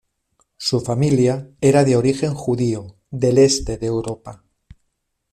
Su 0.57 0.79
familia 0.79 1.51
era 1.61 1.83
de 1.83 1.95
origen 1.95 2.33
judío 2.33 2.97
del 3.11 3.37
este 3.37 3.77
de 3.77 3.85
Europa. 3.85 4.43